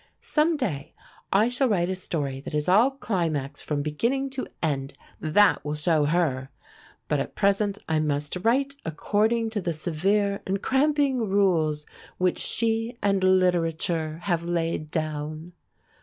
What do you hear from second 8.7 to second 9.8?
according to the